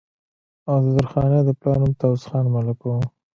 [0.69, 2.95] او د درخانۍ د پلار نوم طاوس خان ملک وو